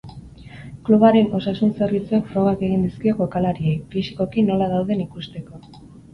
[0.87, 5.63] Klubaren osasun-zerbitzuek frogak egin dizkie jokalariei, fisikoki nola dauden ikusteko.